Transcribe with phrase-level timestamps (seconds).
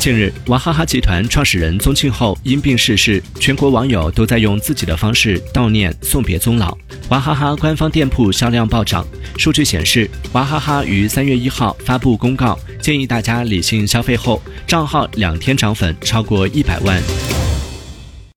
[0.00, 6.74] 近日娃哈哈集团创始人宗庆后因病逝世全国网友都在用自己的方式悼念送别宗老。
[7.10, 9.06] 娃哈哈官方店铺销量暴涨。
[9.36, 17.19] 数据显示娃哈哈于三月一号发布公告建议大家理性消费后账号两天涨粉超过一百万。